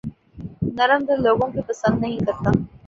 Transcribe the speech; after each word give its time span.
نرم 0.77 1.01
دل 1.07 1.19
لوگوں 1.23 1.47
کے 1.53 1.61
پسند 1.67 1.95
نہیں 2.01 2.19
کرتا 2.25 2.49